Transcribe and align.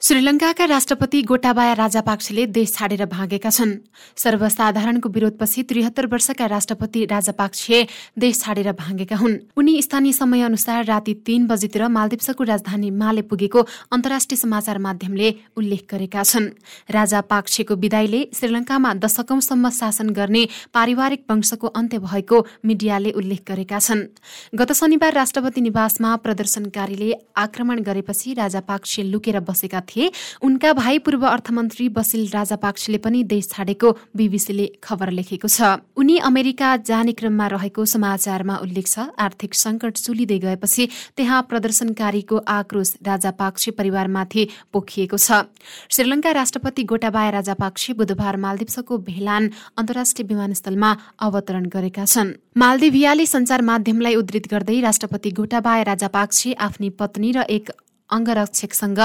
श्रीलङ्काका 0.00 0.64
राष्ट्रपति 0.64 1.20
गोटाबाया 1.22 1.72
राजापाक्सेले 1.74 2.44
देश 2.48 2.72
छाडेर 2.72 3.04
भागेका 3.06 3.50
छन्। 3.50 3.72
सर्वसाधारणको 4.16 5.08
विरोधपछि 5.08 5.62
त्रिहत्तर 5.62 6.06
वर्षका 6.06 6.46
राष्ट्रपति 6.46 7.04
राजापाक्से 7.04 7.78
देश 8.14 8.40
छाडेर 8.40 8.70
भागेका 8.72 9.16
हुन्। 9.16 9.34
उनी 9.58 9.82
स्थानीय 9.82 10.12
समय 10.12 10.42
अनुसार 10.42 10.84
राति 10.84 11.14
तीन 11.26 11.46
बजीतिर 11.46 11.86
मालदिप्सको 11.88 12.44
राजधानी 12.44 12.90
माले 12.92 13.22
पुगेको 13.26 13.66
अन्तर्राष्ट्रिय 13.92 14.38
समाचार 14.38 14.78
माध्यमले 14.78 15.34
उल्लेख 15.58 15.82
गरेका 15.90 16.22
छन्। 16.22 16.46
राजापाक्सेको 16.94 17.74
विदाईले 17.76 18.22
श्रीलङ्कामा 18.34 18.94
दशकौंसम्म 19.02 19.70
शासन 19.80 20.10
गर्ने 20.14 20.46
पारिवारिक 20.74 21.24
वंशको 21.30 21.66
अन्त्य 21.74 21.98
भएको 22.06 22.44
मिडियाले 22.64 23.10
उल्लेख 23.18 23.42
गरेका 23.50 23.78
छन्। 23.80 24.06
गत 24.54 24.72
शनिबार 24.74 25.12
राष्ट्रपति 25.14 25.60
निवासमा 25.60 26.16
प्रदर्शनकारीले 26.22 27.12
आक्रमण 27.36 27.82
गरेपछि 27.82 28.34
राजापाक्से 28.38 29.02
लुकेर 29.02 29.40
बसेका 29.42 29.86
थिए। 29.88 30.10
उनका 30.42 30.72
भाइ 30.74 30.98
पूर्व 31.00 31.26
अर्थमन्त्री 31.26 31.88
बसिल 31.90 32.28
राजापाक्सेले 32.28 32.98
पनि 32.98 33.22
देश 33.26 33.48
छाडेको 33.50 33.92
बीबीसीले 34.16 34.66
खबर 34.84 35.10
लेखेको 35.10 35.48
छ। 35.48 35.80
उनी 35.96 36.16
अमेरिका 36.24 36.76
जाने 36.84 37.12
क्रममा 37.12 37.46
रहेको 37.48 37.84
समाचारमा 37.86 38.56
उल्लेख 38.58 38.86
छ 38.86 39.08
आर्थिक 39.18 39.54
संकट 39.54 39.96
चुलिँदै 39.98 40.38
गएपछि 40.38 40.88
त्यहाँ 41.16 41.42
प्रदर्शनकारीको 41.48 42.36
आक्रोश 42.48 42.94
राजापाक्से 43.02 43.70
परिवारमाथि 43.72 44.48
पोखिएको 44.72 45.16
छ। 45.18 45.48
श्रीलङ्का 45.88 46.30
राष्ट्रपति 46.32 46.82
गोटाबाया 46.84 47.30
राजापाक्से 47.30 47.92
बुधबार 47.94 48.36
मालदिप्सको 48.38 48.98
भेलान 49.00 49.50
अन्तर्राष्ट्रिय 49.76 50.26
विमानस्थलमा 50.28 50.90
अवतरण 51.20 51.64
गरेका 51.68 52.04
छन्। 52.04 52.32
मालदिभियाली 52.56 53.26
संचार 53.26 53.62
माध्यमलाई 53.62 54.14
उद्धृत 54.16 54.46
गर्दै 54.50 54.80
राष्ट्रपति 54.80 55.30
गोटाबाया 55.30 55.82
राजापाक्से 55.84 56.52
आफ्नी 56.60 56.90
पत्नी 56.98 57.32
र 57.32 57.42
एक 57.48 57.70
अङ्गरक्षकसँग 58.10 59.00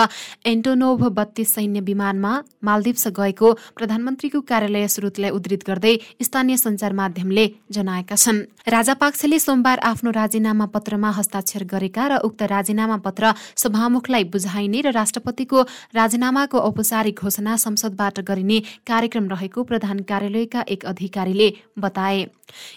एन्टोनोभ 0.45 1.01
बत्तीस 1.17 1.53
सैन्य 1.55 1.79
विमानमा 1.81 2.31
मालदिप्स 2.63 3.07
गएको 3.19 3.47
प्रधानमन्त्रीको 3.77 4.39
कार्यालय 4.51 4.87
स्रोतलाई 4.87 5.31
उद्धृत 5.37 5.63
गर्दै 5.67 5.95
स्थानीय 6.21 6.57
सञ्चार 6.57 6.93
माध्यमले 6.93 7.45
जनाएका 7.71 8.15
छन्। 8.15 8.39
राजापाक्सेले 8.67 9.39
सोमबार 9.39 9.79
आफ्नो 9.91 10.11
राजीनामा 10.11 10.65
पत्रमा 10.75 11.09
हस्ताक्षर 11.19 11.63
गरेका 11.73 12.03
र 12.07 12.13
उक्त 12.23 12.41
राजीनामा 12.53 12.97
पत्र 13.05 13.33
सभामुखलाई 13.57 14.23
बुझाइने 14.33 14.81
र 14.81 14.91
राष्ट्रपतिको 14.91 15.61
राजीनामाको 15.95 16.57
औपचारिक 16.59 17.19
घोषणा 17.19 17.55
संसदबाट 17.65 18.19
गरिने 18.23 18.59
कार्यक्रम 18.87 19.27
रहेको 19.29 19.63
प्रधान 19.63 19.99
कार्यालयका 20.09 20.61
एक 20.67 20.85
अधिकारीले 20.85 21.47
बताए। 21.79 22.21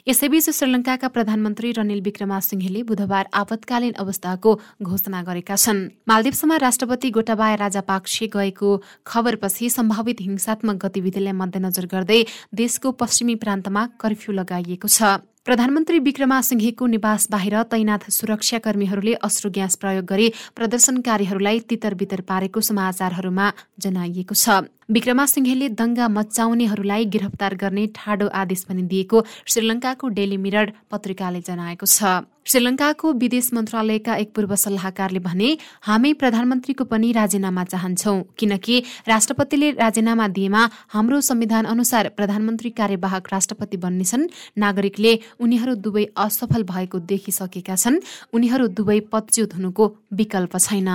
यसैबीच 0.08 0.50
श्रीलङ्काका 0.50 1.08
प्रधानमन्त्री 1.08 1.72
रनिल 1.78 2.00
विक्रमासिंहेले 2.00 2.82
बुधबार 2.82 3.24
आपतकालीन 3.34 3.92
अवस्थाको 4.02 4.50
घोषणा 4.82 5.22
गरेका 5.22 5.56
छन्। 5.56 5.80
मालदिप्समा 6.16 6.56
राष्ट्रपति 6.56 7.08
गोटाबाया 7.12 7.54
राजापाक्से 7.60 8.26
गएको 8.32 8.68
खबरपछि 9.06 9.68
सम्भावित 9.70 10.20
हिंसात्मक 10.20 10.76
गतिविधिलाई 10.84 11.32
मध्यनजर 11.36 11.86
गर्दै 11.92 12.20
देशको 12.56 12.92
पश्चिमी 12.96 13.34
प्रान्तमा 13.36 13.82
कर्फ्यू 14.00 14.32
लगाइएको 14.34 14.88
छ। 14.88 15.20
प्रधानमन्त्री 15.44 15.98
विक्रमासिंहेको 16.08 16.86
निवास 16.88 17.28
बाहिर 17.30 17.62
तैनाथ 17.68 18.08
सुरक्षाकर्मीहरूले 18.10 19.14
अश्रु 19.28 19.50
ग्यास 19.52 19.76
प्रयोग 19.76 20.04
गरी 20.06 20.32
प्रदर्शनकारीहरूलाई 20.56 21.60
तितर 21.68 21.94
बितर 22.00 22.20
पारेको 22.24 22.60
समाचारहरूमा 22.64 23.52
जनाइएको 23.78 24.34
छ। 24.34 24.72
विक्रमासिंहेले 24.88 25.68
दंगा 25.78 26.06
मचाउनेहरूलाई 26.08 27.04
गिरफ्तार 27.14 27.54
गर्ने 27.56 27.86
ठाडो 27.94 28.26
आदेश 28.34 28.62
पनि 28.68 28.82
दिएको 28.82 29.24
श्रीलङ्काको 29.46 30.08
डेली 30.08 30.36
मिरर 30.38 30.72
पत्रिकाले 30.90 31.40
जनाएको 31.42 31.86
छ। 31.86 32.22
श्रीलङ्काको 32.46 33.12
विदेश 33.12 33.46
मन्त्रालयका 33.54 34.14
एक 34.16 34.30
पूर्व 34.30 34.54
सल्लाहकारले 34.54 35.18
भने 35.18 35.48
हामी 35.82 36.12
प्रधानमन्त्रीको 36.14 36.84
पनि 36.86 37.10
राजीनामा 37.12 37.64
चाहन्छौ 37.64 38.14
किनकि 38.38 38.76
राष्ट्रपतिले 39.08 39.70
राजीनामा 39.82 40.26
दिएमा 40.28 40.62
हाम्रो 40.94 41.20
संविधान 41.20 41.64
अनुसार 41.66 42.08
प्रधानमन्त्री 42.14 42.70
कार्यवाहक 42.78 43.24
राष्ट्रपति 43.32 43.76
बन्नेछन्। 43.82 44.30
नागरिकले 44.58 45.18
उनीहरू 45.42 45.74
दुवै 45.82 46.06
असफल 46.16 46.62
भएको 46.70 46.98
देखिसकेका 47.10 47.74
छन्। 47.74 48.00
उनीहरू 48.32 48.66
दुवै 48.78 49.00
पदच्युत 49.10 49.50
हुनुको 49.56 49.84
विकल्प 50.14 50.56
छैन। 50.58 50.88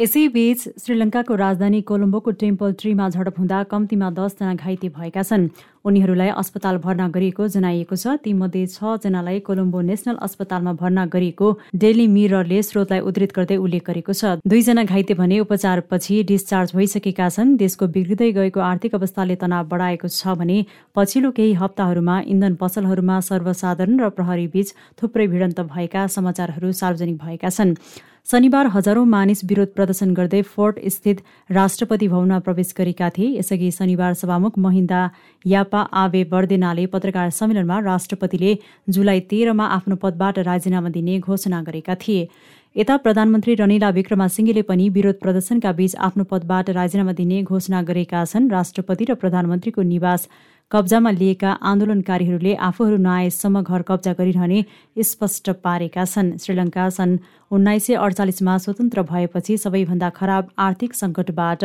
यसैबीच 0.00 0.62
श्रीलङ्काको 0.82 1.34
राजधानी 1.38 1.80
कोलम्बोको 1.88 2.30
टेम्पल 2.38 2.72
ट्रीमा 2.78 3.08
झडप 3.08 3.38
हुँदा 3.38 3.62
कम्तीमा 3.70 4.08
दसजना 4.10 4.54
घाइते 4.54 4.88
भएका 4.90 5.22
छन्। 5.22 5.48
उनीहरूलाई 5.86 6.28
अस्पताल 6.34 6.76
भर्ना 6.82 7.06
गरिएको 7.14 7.46
जनाइएको 7.54 7.96
छ। 7.96 8.16
तीमध्ये 8.24 8.66
छजनालाई 8.74 9.38
कोलम्बो 9.46 9.80
नेसनल 9.80 10.16
अस्पतालमा 10.26 10.72
भर्ना 10.80 11.04
गरिएको 11.14 11.50
डेली 11.78 12.06
मिररले 12.10 12.62
स्रोतलाई 12.62 13.00
उद्धृत 13.06 13.32
गर्दै 13.36 13.56
उल्लेख 13.56 13.84
गरेको 13.86 14.12
छ। 14.12 14.42
दुईजना 14.42 14.82
घाइते 14.82 15.14
भने 15.14 15.38
उपचारपछि 15.46 16.22
डिस्चार्ज 16.26 16.74
भइसकेका 16.74 17.28
छन्। 17.28 17.54
देशको 17.62 17.86
बिग्रिँदै 17.94 18.30
गएको 18.32 18.60
आर्थिक 18.60 18.94
अवस्थाले 18.98 19.36
तनाव 19.38 19.68
बढाएको 19.70 20.08
छ 20.10 20.34
भने 20.34 20.58
पछिल्लो 20.96 21.30
केही 21.38 21.52
हप्ताहरूमा 21.62 22.16
इन्धन 22.34 22.54
पसलहरूमा 22.58 23.20
सर्वसाधारण 23.30 24.00
र 24.00 24.10
प्रहरी 24.10 24.46
बीच 24.50 24.74
थुप्रै 24.98 25.26
भिडन्त 25.30 25.60
भएका 25.70 26.06
समाचारहरू 26.16 26.72
सार्वजनिक 26.82 27.16
भएका 27.22 27.50
छन्। 27.50 27.78
शनिबार 28.26 28.66
हजारौं 28.66 29.04
मानिस 29.04 29.42
विरोध 29.44 29.72
प्रदर्शन 29.74 30.12
गर्दै 30.14 30.40
फोर्ट 30.52 30.78
स्थित 30.92 31.18
राष्ट्रपति 31.50 32.06
भवनमा 32.08 32.38
प्रवेश 32.38 32.72
गरेका 32.78 33.08
थिए। 33.10 33.26
यसअघि 33.38 33.70
शनिबार 33.70 34.14
सभामुख 34.14 34.56
महिन्दा 34.58 35.00
यापा 35.44 35.80
आवे 36.02 36.22
वर्देनाले 36.30 36.86
पत्रकार 36.86 37.30
सम्मेलनमा 37.30 37.78
राष्ट्रपतिले 37.80 38.56
जुलाई 38.88 39.20
तेह्रमा 39.28 39.66
आफ्नो 39.76 39.96
पदबाट 40.02 40.38
राजीनामा 40.48 40.88
दिने 40.96 41.18
घोषणा 41.20 41.60
गरेका 41.62 41.94
थिए। 41.96 42.28
यता 42.76 42.96
प्रधानमन्त्री 42.96 43.54
रनिला 43.54 43.90
विक्रमासिंहेले 43.90 44.62
पनि 44.62 44.88
विरोध 44.88 45.20
प्रदर्शनका 45.20 45.72
बीच 45.74 45.96
आफ्नो 46.08 46.24
पदबाट 46.32 46.70
राजीनामा 46.70 47.12
दिने 47.12 47.42
घोषणा 47.44 47.82
गरेका 47.84 48.24
छन्। 48.24 48.50
राष्ट्रपति 48.50 49.04
र 49.04 49.14
प्रधानमन्त्रीको 49.20 49.82
निवास 49.92 50.28
कब्जामा 50.74 51.10
लिएका 51.10 51.50
आन्दोलनकारीहरूले 51.62 52.54
आफूहरू 52.68 52.96
नआएसम्म 52.98 53.62
घर 53.62 53.82
कब्जा 53.88 54.12
गरिरहने 54.18 54.58
स्पष्ट 55.06 55.50
पारेका 55.64 56.04
छन्। 56.04 56.36
श्रीलङ्का 56.42 56.88
सन् 56.90 57.12
उन्नाइस 57.54 57.86
सय 57.86 57.94
अडचालिसमा 57.94 58.56
स्वतन्त्र 58.58 59.02
भएपछि 59.06 59.56
सबैभन्दा 59.56 60.08
खराब 60.10 60.48
आर्थिक 60.58 60.94
सङ्कटबाट 60.94 61.62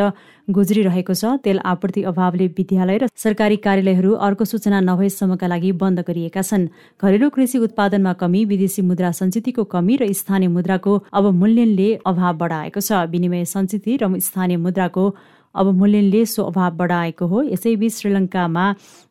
गुज्रिरहेको 0.47 1.13
छ। 1.13 1.41
तेल 1.41 1.59
आपूर्ति 1.65 2.03
अभावले 2.05 2.47
विद्यालय 2.53 2.97
र 2.97 3.07
सरकारी 3.17 3.57
कार्यालयहरू 3.65 4.11
अर्को 4.27 4.45
सूचना 4.45 4.79
नभएसम्मका 4.85 5.47
लागि 5.47 5.71
बन्द 5.81 6.05
गरिएका 6.05 6.41
छन्। 6.43 6.69
घरेलु 7.01 7.29
कृषि 7.33 7.57
उत्पादनमा 7.65 8.13
कमी 8.21 8.45
विदेशी 8.45 8.81
मुद्रा 8.85 9.11
सञ्चितको 9.17 9.63
कमी 9.73 9.97
र 9.97 10.13
स्थानीय 10.13 10.53
मुद्राको 10.53 10.93
अवमूल्यनले 11.17 11.89
अभाव 12.05 12.37
बढाएको 12.37 12.79
छ। 12.79 13.09
विनिमय 13.09 13.45
सञ्चित 13.49 13.89
र 14.03 14.13
स्थानीय 14.21 14.57
मुद्राको 14.59 15.05
अवमूल्यनले 15.55 16.25
सो 16.25 16.43
अभाव 16.43 16.71
बढाएको 16.77 17.25
हो। 17.27 17.41
यसैबीच 17.43 17.93
श्रीलङ्कामा 17.95 18.65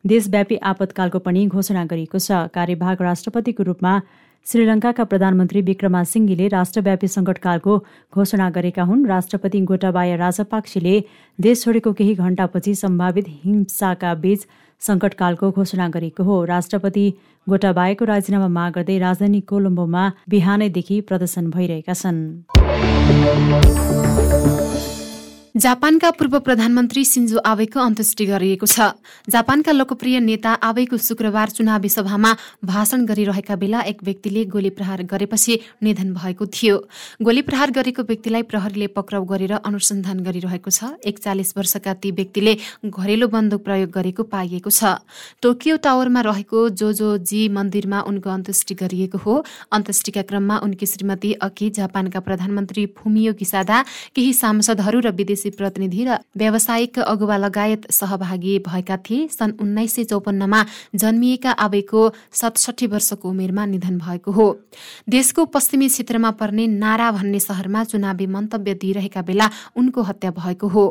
देशव्यापी 0.05 0.55
आपतकालको 0.63 1.19
पनि 1.19 1.45
घोषणा 1.47 1.85
गरिएको 1.85 2.19
छ। 2.19 2.31
कार्यवाहक 2.53 3.01
राष्ट्रपतिको 3.01 3.63
रूपमा 3.63 3.93
श्रीलङ्काका 4.47 5.03
प्रधानमन्त्री 5.03 5.61
विक्रमासिंघेले 5.61 6.47
राष्ट्रव्यापी 6.47 7.07
सङ्कटकालको 7.07 7.73
घोषणा 8.15 8.49
गरेका 8.49 8.83
हुन्। 8.83 9.05
राष्ट्रपति 9.07 9.59
गोटाबाया 9.61 10.15
राजपाक्सेले 10.15 10.95
देश 11.39 11.63
छोडेको 11.63 11.93
केही 11.93 12.13
घण्टापछि 12.15 12.75
सम्भावित 12.75 13.25
हिंसाका 13.43 14.13
बीच 14.23 14.47
सङ्कटकालको 14.81 15.51
घोषणा 15.51 15.87
गरेको 15.89 16.23
हो। 16.23 16.35
राष्ट्रपति 16.45 17.05
गोटाबायाको 17.47 18.05
राजीनामा 18.05 18.47
माग 18.47 18.71
गर्दै 18.73 18.97
राजधानी 18.99 19.41
कोलम्बोमा 19.51 20.03
बिहानैदेखि 20.29 21.01
प्रदर्शन 21.01 21.49
भइरहेका 21.51 21.93
छन्। 21.93 22.17
जापानका 25.59 26.09
पूर्व 26.11 26.39
प्रधानमन्त्री 26.39 27.03
सिन्जो 27.05 27.37
आवेको 27.43 27.79
अन्त्येष्टि 27.81 28.25
गरिएको 28.25 28.65
छ। 28.65 28.95
जापानका 29.27 29.71
लोकप्रिय 29.71 30.19
नेता 30.21 30.51
आवेको 30.63 30.97
शुक्रबार 30.97 31.49
चुनावी 31.51 31.89
सभामा 31.89 32.31
भाषण 32.63 33.03
गरिरहेका 33.03 33.55
बेला 33.59 33.81
एक 33.91 33.99
व्यक्तिले 33.99 34.45
गोली 34.47 34.69
प्रहार 34.71 35.03
गरेपछि 35.03 35.59
निधन 35.83 36.13
भएको 36.15 36.45
थियो। 36.47 36.75
गोली 37.19 37.41
प्रहार 37.43 37.71
गरेको 37.75 38.03
व्यक्तिलाई 38.07 38.43
प्रहरीले 38.47 38.87
पक्राउ 38.95 39.23
गरेर 39.25 39.53
अनुसन्धान 39.59 40.23
गरिरहेको 40.23 40.71
छ। 40.71 40.95
एकचालिस 41.03 41.51
वर्षका 41.51 41.93
ती 41.99 42.11
व्यक्तिले 42.13 42.55
घरेलु 42.87 43.27
बन्दुक 43.27 43.63
प्रयोग 43.67 43.91
गरेको 43.91 44.23
पाइएको 44.31 44.71
छ। 44.71 45.03
टोकियो 45.43 45.75
टावरमा 45.83 46.21
रहेको 46.23 46.69
जोजो 46.71 47.09
जी 47.19 47.41
मन्दिरमा 47.51 47.99
उनको 48.07 48.29
अन्त्येष्टि 48.31 48.79
गरिएको 48.79 49.17
हो। 49.19 49.35
अन्त्येष्टिका 49.75 50.23
क्रममा 50.23 50.63
उनकी 50.63 50.85
श्रीमती 50.85 51.33
अघि 51.43 51.69
जापानका 51.75 52.19
प्रधानमन्त्री 52.23 52.85
फुमियो 52.95 53.33
किसादा 53.35 53.83
केही 54.15 54.31
सांसदहरू 54.33 54.99
र 55.03 55.11
विदेश 55.11 55.47
विदेशी 55.49 55.57
प्रतिनिधि 55.57 56.03
र 56.05 56.17
व्यावसायिक 56.37 56.99
अगुवा 57.01 57.37
लगायत 57.39 57.91
सहभागी 57.91 58.59
भएका 58.59 58.97
थिए। 58.99 59.27
सन् 59.29 59.57
उन्नाइस 59.59 59.95
सय 59.95 60.03
चौपन्नमा 60.05 60.65
जन्मिएका 60.95 61.51
आवेको 61.51 62.01
सतसठी 62.31 62.87
वर्षको 62.87 63.29
उमेरमा 63.29 63.65
निधन 63.65 63.97
भएको 63.97 64.31
हो। 64.31 64.47
देशको 65.09 65.45
पश्चिमी 65.45 65.87
क्षेत्रमा 65.89 66.31
पर्ने 66.31 66.67
नारा 66.67 67.11
भन्ने 67.11 67.39
सहरमा 67.39 67.83
चुनावी 67.83 68.25
मन्तव्य 68.27 68.73
दिइरहेका 68.73 69.21
बेला 69.21 69.49
उनको 69.75 70.01
हत्या 70.01 70.31
भएको 70.31 70.67
हो। 70.67 70.85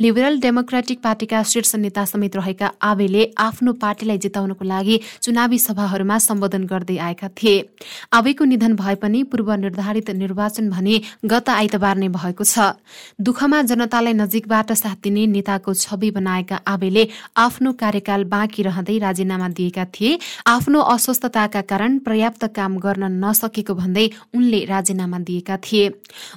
लिबरल 0.00 0.40
डेमोक्रेटिक 0.40 1.02
पार्टीका 1.02 1.42
शीर्ष 1.42 1.74
नेता 1.76 2.04
समेत 2.04 2.36
रहेका 2.36 2.70
आवेले 2.82 3.22
आफ्नो 3.38 3.72
पार्टीलाई 3.72 4.18
जिताउनको 4.18 4.64
लागि 4.64 5.00
चुनावी 5.22 5.58
सभाहरूमा 5.58 6.18
सम्बोधन 6.18 6.64
गर्दै 6.66 6.98
आएका 6.98 7.28
थिए। 7.30 7.56
आवेको 8.12 8.44
निधन 8.44 8.74
भए 8.76 8.94
पनि 8.94 9.22
पूर्व 9.24 9.52
निर्धारित 9.54 10.10
निर्वाचन 10.12 10.70
भने 10.70 11.00
गत 11.24 11.48
आइतबार 11.50 11.96
नै 11.96 12.08
भएको 12.10 12.44
छ। 12.44 12.74
दुःखमा 13.20 13.62
जनतालाई 14.00 14.16
नजिकबाट 14.16 14.72
साथ 14.72 14.96
दिने 15.04 15.26
नेताको 15.28 15.72
छवि 15.76 16.10
बनाएका 16.10 16.56
आवेले 16.64 17.04
आफ्नो 17.36 17.72
कार्यकाल 17.76 18.24
बाँकी 18.24 18.62
रहँदै 18.64 18.96
राजीनामा 18.98 19.48
दिएका 19.52 19.84
थिए। 19.92 20.18
आफ्नो 20.46 20.80
अस्वस्थताका 20.88 21.60
कारण 21.62 21.98
पर्याप्त 22.00 22.44
काम 22.56 22.78
गर्न 22.80 23.04
नसकेको 23.20 23.74
भन्दै 23.76 24.06
उनले 24.32 24.64
राजीनामा 24.64 25.18
दिएका 25.20 25.56
थिए। 25.60 25.84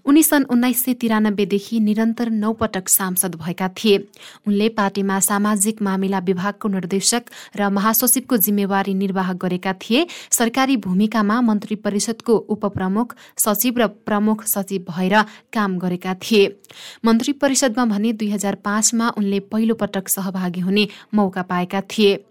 उनी 0.03 0.23
सन् 0.23 0.45
उन्नाइस 0.51 0.83
सय 0.83 0.93
तिरानब्बेदेखि 0.99 1.79
निरन्तर 1.79 2.29
नौ 2.33 2.51
पटक 2.53 2.89
सांसद 2.89 3.35
भएका 3.39 3.67
थिए। 3.71 3.97
उनले 4.43 4.67
पार्टीमा 4.75 5.19
सामाजिक 5.21 5.81
मामिला 5.81 6.19
विभागको 6.19 6.67
निर्देशक 6.67 7.23
र 7.55 7.69
महासचिवको 7.71 8.37
जिम्मेवारी 8.37 8.93
निर्वाह 8.93 9.33
गरेका 9.39 9.73
थिए। 9.79 10.07
सरकारी 10.31 10.75
भूमिकामा 10.83 11.39
मन्त्री 11.41 11.75
परिषदको 11.79 12.33
उपप्रमुख 12.49 13.15
सचिव 13.39 13.79
र 13.79 13.87
प्रमुख 14.03 14.43
सचिव 14.45 14.85
भएर 14.91 15.15
काम 15.55 15.79
गरेका 15.79 16.13
थिए। 16.19 16.43
मन्त्री 17.05 17.31
परिषदमा 17.43 17.85
भने 17.85 18.13
दुई 18.13 18.29
हजार 18.31 18.55
पाँचमा 18.65 19.13
उनले 19.17 19.39
पहिलो 19.51 19.75
पटक 19.75 20.07
सहभागी 20.09 20.61
हुने 20.61 20.87
मौका 21.13 21.41
पाएका 21.43 21.81
थिए। 21.87 22.23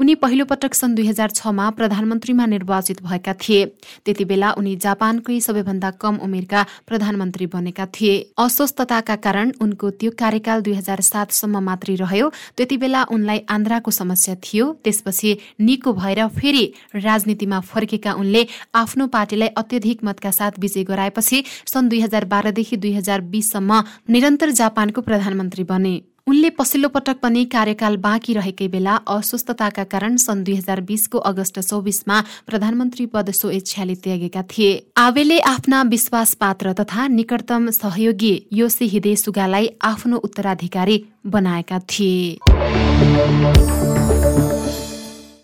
उनी 0.00 0.14
पहिलो 0.14 0.44
पटक 0.44 0.74
सन् 0.74 0.94
दुई 0.94 1.06
हजार 1.06 1.30
छमा 1.30 1.68
प्रधानमन्त्रीमा 1.70 2.46
निर्वाचित 2.46 3.00
भएका 3.02 3.32
थिए। 3.34 3.64
त्यति 4.04 4.24
बेला 4.24 4.50
उनी 4.52 4.74
जापानकै 4.76 5.38
सबैभन्दा 5.40 5.90
कम 6.00 6.16
उमेरका 6.22 6.64
प्रधानमन्त्री 6.86 7.46
बनेका 7.46 7.86
थिए। 7.94 8.14
अस्वस्थताका 8.38 9.16
कारण 9.24 9.52
उनको 9.60 9.90
त्यो 9.90 10.10
कार्यकाल 10.18 10.62
दुई 10.62 10.74
हजार 10.74 11.00
सातसम्म 11.02 11.62
मात्रै 11.64 11.94
रह्यो। 11.96 12.28
त्यति 12.56 12.76
बेला 12.76 13.02
उनलाई 13.10 13.40
आन्द्राको 13.48 13.90
समस्या 13.90 14.34
थियो। 14.44 14.66
त्यसपछि 14.84 15.30
निको 15.60 15.92
भएर 15.92 16.20
फेरि 16.36 16.64
राजनीतिमा 16.98 17.60
फर्केका 17.62 18.12
उनले 18.14 18.46
आफ्नो 18.74 19.06
पार्टीलाई 19.16 19.48
अत्यधिक 19.56 20.04
मतका 20.04 20.30
साथ 20.30 20.60
विजय 20.60 20.84
गराएपछि 20.84 21.42
सन् 21.66 21.88
दुई 21.88 22.00
हजार 22.00 22.24
बाह्रदेखि 22.26 22.76
दुई 22.76 22.92
हजार 22.94 23.20
बिससम्म 23.32 23.82
निरन्तर 24.10 24.50
जापानको 24.54 25.00
प्रधानमन्त्री 25.02 25.64
बने। 25.64 25.94
उनले 26.26 26.50
पछिल्लो 26.50 26.88
पटक 26.88 27.16
पनि 27.22 27.44
कार्यकाल 27.52 27.96
बाँकी 27.96 28.32
रहेकै 28.32 28.68
बेला 28.68 28.94
अस्वस्थताका 29.08 29.84
कारण 29.84 30.16
सन् 30.16 30.44
दुई 30.44 30.54
हजार 30.54 30.80
बिसको 30.82 31.18
अगस्त 31.20 31.58
चौबिसमा 31.60 32.20
प्रधानमन्त्री 32.46 33.06
पद 33.06 33.30
सो 33.30 33.50
इच्छाले 33.52 33.94
त्यागेका 33.96 34.42
थिए। 34.48 34.70
आवेले 34.96 35.38
आफ्ना 35.46 35.82
विश्वास 35.90 36.34
पात्र 36.34 36.72
तथा 36.72 37.06
निकटतम 37.10 37.70
सहयोगी 37.72 38.34
योसी 38.52 38.86
हिदे 38.88 39.14
सुगालाई 39.16 39.68
आफ्नो 39.82 40.16
उत्तराधिकारी 40.18 40.96
बनाएका 41.26 41.78
थिए। 41.90 42.38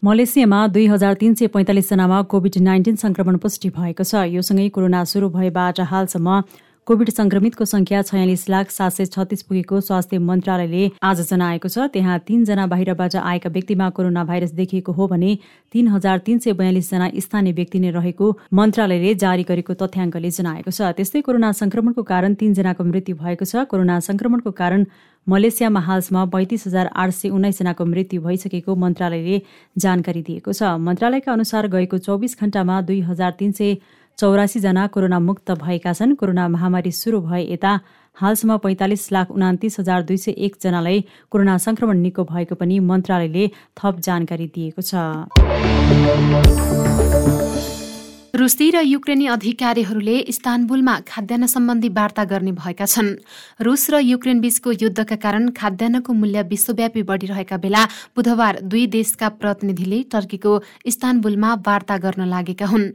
मलेसियामा 0.05 0.67
दुई 0.69 0.87
हजार 0.87 1.15
तीन 1.15 1.35
सय 1.35 1.47
पैँतालिसजनामा 1.47 2.23
कोभिड 2.25 2.57
नाइन्टिन 2.59 2.97
संक्रमण 2.97 3.37
पुष्टि 3.37 3.69
भएको 3.71 4.05
छ। 4.05 4.25
योसँगै 4.33 4.69
कोरोना 4.71 5.05
सुरु 5.05 5.29
भएबाट 5.29 5.81
हालसम्म 5.93 6.41
कोविड 6.91 7.11
संक्रमितको 7.11 7.65
संख्या 7.65 8.01
छयालिस 8.03 8.49
लाख 8.51 8.71
सात 8.71 8.93
सय 8.93 9.07
छत्तिस 9.07 9.43
पुगेको 9.43 9.81
स्वास्थ्य 9.81 10.19
मन्त्रालयले 10.21 10.89
आज 11.07 11.21
जनाएको 11.29 11.69
छ 11.69 11.85
त्यहाँ 11.89 12.19
तीनजना 12.27 12.67
बाहिरबाट 12.67 13.17
आएका 13.17 13.51
व्यक्तिमा 13.51 13.89
कोरोना 13.95 14.25
भाइरस 14.31 14.51
देखिएको 14.53 14.93
हो 14.93 15.07
भने 15.13 15.37
तीन 15.73 15.89
हजार 15.89 16.19
तीन 16.27 16.39
सय 16.39 16.53
बयालिसजना 16.53 17.11
स्थानीय 17.27 17.53
व्यक्ति 17.53 17.79
नै 17.79 17.91
रहेको 17.99 18.31
मन्त्रालयले 18.53 19.15
जारी 19.23 19.43
गरेको 19.53 19.75
तथ्याङ्कले 19.83 20.31
जनाएको 20.31 20.71
छ। 20.71 20.91
त्यस्तै 20.99 21.23
कोरोना 21.23 21.53
संक्रमणको 21.61 22.03
कारण 22.11 22.35
तीनजनाको 22.43 22.85
मृत्यु 22.91 23.17
भएको 23.23 23.45
छ। 23.45 23.63
कोरोना 23.71 24.01
संक्रमणको 24.09 24.51
कारण 24.51 24.85
मलेसियामा 25.27 25.81
हालसम्म 25.87 26.27
पैँतिस 26.35 26.67
हजार 26.67 26.91
आठ 26.97 27.11
सय 27.15 27.29
उन्नाइसजनाको 27.31 27.85
मृत्यु 27.87 28.21
भइसकेको 28.27 28.75
मन्त्रालयले 28.83 29.41
जानकारी 29.79 30.23
दिएको 30.27 30.59
छ। 30.59 30.75
मन्त्रालयका 30.91 31.33
अनुसार 31.33 31.71
गएको 31.71 31.99
चौबिस 32.03 32.39
घण्टामा 32.41 32.83
दुई 32.91 33.01
हजार 33.07 33.39
तीन 33.39 33.53
सय 33.53 33.75
चौरासीजना 34.21 34.87
कोरोना 34.93 35.19
मुक्त 35.19 35.51
भएका 35.57 35.93
छन्। 35.93 36.15
कोरोना 36.21 36.45
महामारी 36.53 36.93
सुरु 36.93 37.21
भए 37.25 37.43
यता 37.53 37.73
हालसम्म 38.17 38.57
पैँतालिस 38.61 39.05
लाख 39.13 39.31
उनातिस 39.33 39.79
हजार 39.81 40.03
दुई 40.05 40.17
सय 40.21 40.37
एकजनालाई 40.45 41.05
कोरोना 41.33 41.57
संक्रमण 41.57 41.97
निको 42.05 42.25
भएको 42.29 42.55
पनि 42.61 42.77
मन्त्रालयले 42.85 43.45
थप 43.81 43.95
जानकारी 44.05 44.47
दिएको 44.55 44.83
छ। 44.85 44.93
रुसी 48.35 48.71
र 48.71 48.81
युक्रेनी 48.87 49.27
अधिकारीहरूले 49.27 50.17
इस्तानबुलमा 50.31 50.95
खाद्यान्न 51.03 51.47
सम्बन्धी 51.47 51.89
वार्ता 51.91 52.25
गर्ने 52.25 52.53
भएका 52.55 52.87
छन्। 52.87 53.09
रुस 53.59 53.91
र 53.91 53.99
युक्रेन 54.01 54.41
बीचको 54.41 54.71
युद्धका 54.73 55.17
कारण 55.17 55.49
खाद्यान्नको 55.51 56.13
मूल्य 56.15 56.43
विश्वव्यापी 56.47 57.03
बढ़िरहेका 57.03 57.57
बेला 57.59 57.83
बुधबार 58.15 58.61
दुई 58.63 58.87
देशका 58.87 59.29
प्रतिनिधिले 59.35 60.03
टर्कीको 60.13 60.53
इस्तानबुलमा 60.87 61.51
वार्ता 61.67 61.97
गर्न 61.99 62.23
लागेका 62.31 62.67
हुन्। 62.67 62.87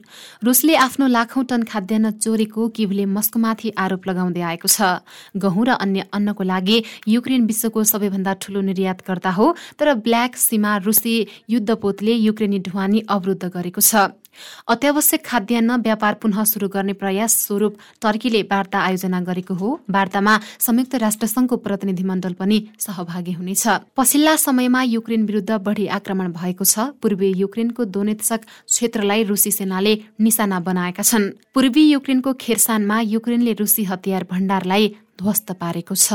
रुसले 0.42 0.76
आफ्नो 0.78 1.08
लाखौं 1.08 1.44
टन 1.44 1.64
खाद्यान्न 1.68 2.12
चोरेको 2.16 2.68
किभले 2.72 3.06
मस्कोमाथि 3.06 3.70
आरोप 3.76 4.08
लगाउँदै 4.08 4.42
आएको 4.42 4.68
छ। 4.68 5.04
गहुँ 5.36 5.66
र 5.68 5.70
अन्य 5.76 6.08
अन्नको 6.16 6.44
लागि 6.46 6.78
युक्रेन 7.12 7.46
विश्वको 7.46 7.84
सबैभन्दा 7.84 8.34
ठूलो 8.40 8.62
निर्यातकर्ता 8.72 9.32
हो 9.36 9.46
तर 9.76 9.94
ब्ल्याक 10.00 10.36
सीमा 10.40 10.78
रुसी 10.80 11.16
युद्धपोतले 11.50 12.14
युक्रेनी 12.24 12.60
ढुवानी 12.64 13.00
अवरुद्ध 13.10 13.44
गरेको 13.52 13.82
छ। 13.84 14.16
अत्यावश्यक 14.68 15.22
खाद्यान्न 15.26 15.76
व्यापार 15.82 16.14
पुनः 16.22 16.44
शुरू 16.44 16.68
गर्ने 16.68 16.94
प्रयास 16.94 17.32
स्वरूप 17.46 17.74
टर्कीले 18.02 18.42
वार्ता 18.52 18.80
आयोजना 18.80 19.20
गरेको 19.22 19.54
हो। 19.54 19.70
वार्तामा 19.90 20.34
संयुक्त 20.60 20.96
राष्ट्रसंघको 20.96 21.56
प्रतिनिधिमण्डल 21.58 22.34
पनि 22.34 22.58
सहभागी 22.80 23.32
हुनेछ। 23.32 23.68
पछिल्ला 23.98 24.36
समयमा 24.36 24.82
युक्रेन 24.84 25.26
विरुद्ध 25.26 25.52
बढ़ी 25.60 25.88
आक्रमण 25.88 26.32
भएको 26.32 26.64
छ। 26.66 26.80
पूर्वी 27.02 27.30
युक्रेनको 27.38 27.86
दोनेत्सक 27.86 28.42
क्षेत्रलाई 28.68 29.24
रुसी 29.24 29.52
सेनाले 29.52 29.94
निशाना 30.22 30.60
बनाएका 30.60 31.04
छन्। 31.04 31.30
पूर्वी 31.54 31.84
युक्रेनको 31.92 32.34
खेरसानमा 32.34 33.00
युक्रेनले 33.02 33.54
रुसी 33.60 33.84
हतियार 33.84 34.24
भण्डारलाई 34.32 34.86
ध्वस्त 35.22 35.52
पारेको 35.62 35.96
छ। 35.96 36.14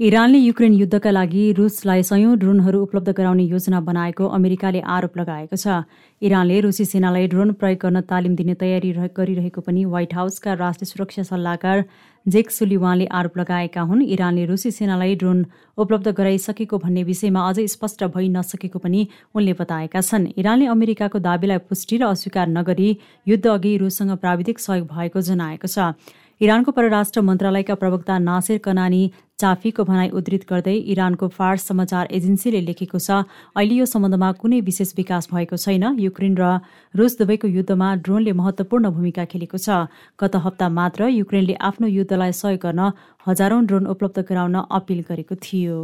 इरानले 0.00 0.38
युक्रेन 0.38 0.72
युद्धका 0.74 1.10
लागि 1.10 1.44
रुसलाई 1.58 2.02
सयौं 2.08 2.36
ड्रोनहरू 2.38 2.82
उपलब्ध 2.82 3.12
गराउने 3.18 3.44
योजना 3.44 3.80
बनाएको 3.82 4.26
अमेरिकाले 4.36 4.80
आरोप 4.96 5.16
लगाएको 5.18 5.56
छ। 5.56 5.82
इरानले 6.22 6.60
रुसी 6.60 6.84
सेनालाई 6.84 7.26
ड्रोन 7.26 7.50
प्रयोग 7.58 7.78
गर्न 7.82 8.00
तालिम 8.06 8.36
दिने 8.38 8.54
तयारी 8.60 8.92
गरिरहेको 9.16 9.60
पनि 9.60 9.84
व्हाइट 9.86 10.14
हाउसका 10.14 10.54
राष्ट्रिय 10.54 10.90
सुरक्षा 10.90 11.22
सल्लाहकार 11.30 11.82
जेक 12.28 12.50
सुलिवानले 12.50 13.06
आरोप 13.08 13.38
लगाएका 13.38 13.82
हुन् 13.88 14.02
इरानले 14.04 14.44
रुसी 14.46 14.70
सेनालाई 14.70 15.14
ड्रोन 15.16 15.44
उपलब्ध 15.78 16.08
गराइसकेको 16.12 16.78
भन्ने 16.78 17.02
विषयमा 17.04 17.48
अझै 17.48 17.66
स्पष्ट 17.66 18.04
भइ 18.14 18.28
नसकेको 18.28 18.78
पनि 18.78 19.06
उनले 19.34 19.52
बताएका 19.56 20.00
छन्। 20.02 20.28
इरानले 20.36 20.66
अमेरिकाको 20.68 21.18
दावीलाई 21.24 21.64
पुष्टि 21.64 21.96
र 21.96 22.12
अस्वीकार 22.12 22.48
नगरी 22.50 22.90
युद्ध 23.26 23.46
अघि 23.48 23.76
रुससँग 23.78 24.16
प्राविधिक 24.18 24.58
सहयोग 24.60 24.88
भएको 24.92 25.20
जनाएको 25.22 25.68
छ। 25.68 25.94
इरानको 26.40 26.70
परराष्ट्र 26.70 27.20
मन्त्रालयका 27.20 27.74
प्रवक्ता 27.74 28.18
नासिर 28.18 28.58
कनानी 28.62 29.10
चाफीको 29.38 29.84
भनाई 29.84 30.08
उद्धृत 30.18 30.44
गर्दै 30.50 30.74
इरानको 30.92 31.28
फार्स 31.28 31.62
समाचार 31.66 32.08
एजेन्सीले 32.10 32.60
लेखेको 32.62 32.98
छ 32.98 33.26
अहिले 33.58 33.74
यो 33.74 33.86
सम्बन्धमा 33.86 34.30
कुनै 34.38 34.60
विशेष 34.62 34.92
विकास 34.96 35.28
भएको 35.32 35.56
छैन। 35.56 35.84
युक्रेन 35.98 36.34
र 36.38 36.62
रुस 36.94 37.18
दुवैको 37.18 37.48
युद्धमा 37.48 37.88
ड्रोनले 38.06 38.32
महत्वपूर्ण 38.32 38.90
भूमिका 38.90 39.24
खेलेको 39.26 39.58
छ। 39.58 39.90
गत 40.14 40.36
हप्ता 40.46 40.68
मात्र 40.70 41.08
युक्रेनले 41.10 41.54
आफ्नो 41.70 41.86
युद्धलाई 42.18 42.32
सहयोग 42.34 42.60
गर्न 42.60 42.92
हजारौं 43.26 43.66
ड्रोन 43.66 43.86
उपलब्ध 43.94 44.18
गराउन 44.28 44.54
अपिल 44.78 45.00
गरेको 45.08 45.34
थियो। 45.38 45.78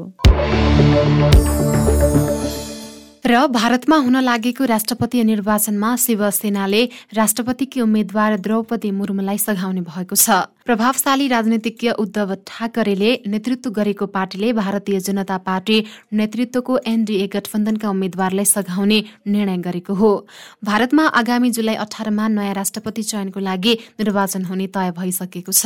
र 3.25 3.47
भारतमा 3.49 3.97
हुन 3.97 4.17
लागेको 4.21 4.65
राष्ट्रपति 4.65 5.23
निर्वाचनमा 5.25 5.95
शिवसेनाले 5.97 6.83
राष्ट्रपतिकी 7.17 7.81
उम्मेद्वार 7.81 8.37
द्रौपदी 8.37 8.91
मुर्मुलाई 8.91 9.39
सघाउने 9.39 9.81
भएको 9.81 10.15
छ। 10.15 10.53
प्रभावशाली 10.65 11.29
राजनीतिज्ञ 11.29 11.91
उद्धव 11.95 12.35
ठाकरेले 12.47 13.11
नेतृत्व 13.27 13.71
गरेको 13.71 14.07
पार्टीले 14.07 14.53
भारतीय 14.53 15.01
जनता 15.01 15.37
पार्टी 15.41 15.77
नेतृत्वको 16.13 16.79
एनडीए 16.85 17.27
गठबन्धनका 17.33 17.89
उम्मेद्वारलाई 17.89 18.45
सघाउने 18.45 18.99
निर्णय 19.27 19.57
गरेको 19.59 19.95
हो। 19.95 20.11
भारतमा 20.65 21.05
आगामी 21.15 21.51
जुलाई 21.51 21.75
अठारमा 21.81 22.29
नयाँ 22.29 22.55
राष्ट्रपति 22.55 23.03
चयनको 23.05 23.41
लागि 23.41 23.73
निर्वाचन 24.01 24.45
हुने 24.45 24.67
तय 24.69 24.93
भइसकेको 25.01 25.53
छ। 25.53 25.65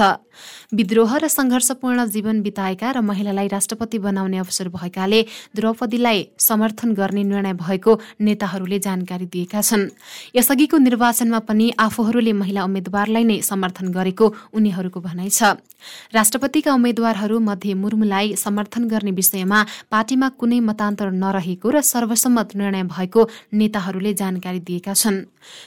विद्रोह 0.74 1.16
र 1.18 1.28
संघर्षपूर्ण 1.28 2.06
जीवन 2.06 2.42
बिताएका 2.42 2.90
र 2.90 3.00
महिलालाई 3.02 3.48
राष्ट्रपति 3.48 3.98
बनाउने 3.98 4.38
अवसर 4.38 4.68
भएकाले 4.70 5.22
द्रौपदीलाई 5.56 6.26
समर्थन 6.38 6.94
गर्ने 6.94 7.24
निर्णय 7.24 7.47
भएको 7.54 8.00
नेताहरूले 8.20 8.78
जानकारी 8.78 9.26
दिएका 9.26 9.60
छन्। 9.62 9.88
यसअघिको 10.36 10.76
निर्वाचनमा 10.78 11.38
पनि 11.38 11.70
आफूहरूले 11.78 12.32
महिला 12.32 12.64
उम्मेद्वारलाई 12.64 13.24
नै 13.24 13.40
समर्थन 13.40 13.94
गरेको 13.94 14.26
उनीहरू 14.52 14.88
नेताहरूको 14.88 15.00
भनाइ 15.00 15.28
छ। 15.28 15.42
राष्ट्रपतिका 16.14 16.72
उम्मेद्वारहरू 16.74 17.38
मध्ये 17.38 17.74
मुर्मुलाई 17.74 18.34
समर्थन 18.36 18.88
गर्ने 18.88 19.10
विषयमा 19.10 19.58
पार्टीमा 19.90 20.28
कुनै 20.40 20.60
मतान्तर 20.60 21.10
नरहेको 21.12 21.70
र 21.70 21.80
सर्वसम्मत 21.82 22.56
निर्णय 22.56 22.82
भएको 22.84 23.28
नेताहरूले 23.52 24.14
जानकारी 24.14 24.60
दिएका 24.60 24.94
छन्। 24.94 25.24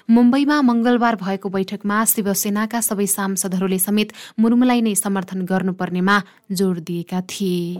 मुम्बईमा 0.09 0.61
मंगलबार 0.61 1.15
भएको 1.15 1.49
बैठकमा 1.49 1.97
शिवसेनाका 2.05 2.79
सबै 2.81 3.07
सांसदहरूले 3.07 3.79
समेत 3.79 4.13
मुर्मुलाई 4.39 4.81
नै 4.81 4.95
समर्थन 4.95 5.45
गर्नुपर्नेमा 5.45 6.15
जोड़ 6.51 6.79
दिएका 6.79 7.21
थिए। 7.21 7.79